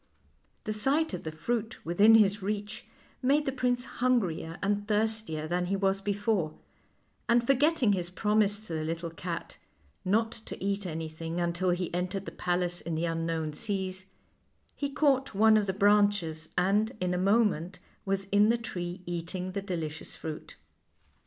[0.63, 2.87] The sight of the fruit within his reach
[3.21, 6.57] made the prince hungrier and thirstier than he was before,
[7.29, 9.59] and forgetting his promise to the little cat
[10.03, 14.07] not to eat anything until he entered the palace in the unknown seas
[14.75, 19.35] he caught one of the branches, and, in a moment, was in the tree eat
[19.35, 20.55] ing the delicious fruit.